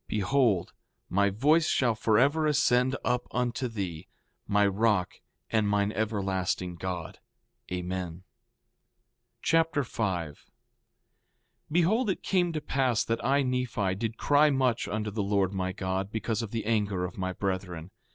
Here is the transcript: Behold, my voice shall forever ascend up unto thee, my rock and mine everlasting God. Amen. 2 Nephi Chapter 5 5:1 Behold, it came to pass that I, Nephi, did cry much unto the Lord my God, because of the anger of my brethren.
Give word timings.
Behold, 0.07 0.73
my 1.09 1.29
voice 1.29 1.67
shall 1.69 1.93
forever 1.93 2.47
ascend 2.47 2.95
up 3.05 3.27
unto 3.29 3.67
thee, 3.67 4.07
my 4.47 4.65
rock 4.65 5.21
and 5.51 5.67
mine 5.69 5.91
everlasting 5.91 6.73
God. 6.73 7.19
Amen. 7.71 8.07
2 8.07 8.13
Nephi 8.13 8.23
Chapter 9.43 9.83
5 9.83 10.37
5:1 10.39 10.45
Behold, 11.71 12.09
it 12.09 12.23
came 12.23 12.51
to 12.51 12.59
pass 12.61 13.03
that 13.03 13.23
I, 13.23 13.43
Nephi, 13.43 13.93
did 13.93 14.17
cry 14.17 14.49
much 14.49 14.87
unto 14.87 15.11
the 15.11 15.21
Lord 15.21 15.53
my 15.53 15.71
God, 15.71 16.11
because 16.11 16.41
of 16.41 16.49
the 16.49 16.65
anger 16.65 17.05
of 17.05 17.19
my 17.19 17.31
brethren. 17.31 17.91